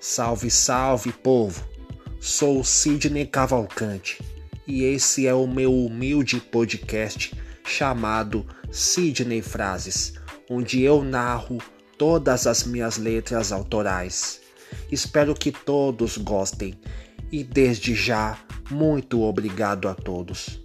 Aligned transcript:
Salve, 0.00 0.48
salve, 0.48 1.12
povo! 1.12 1.66
Sou 2.20 2.62
Sidney 2.62 3.26
Cavalcante 3.26 4.22
e 4.64 4.84
esse 4.84 5.26
é 5.26 5.34
o 5.34 5.44
meu 5.44 5.74
humilde 5.74 6.40
podcast 6.40 7.34
chamado 7.64 8.46
Sidney 8.70 9.42
Frases, 9.42 10.14
onde 10.48 10.82
eu 10.82 11.02
narro 11.02 11.58
todas 11.98 12.46
as 12.46 12.62
minhas 12.62 12.96
letras 12.96 13.50
autorais. 13.50 14.40
Espero 14.90 15.34
que 15.34 15.50
todos 15.50 16.16
gostem 16.16 16.78
e 17.32 17.42
desde 17.42 17.92
já, 17.92 18.38
muito 18.70 19.22
obrigado 19.22 19.88
a 19.88 19.94
todos. 19.94 20.60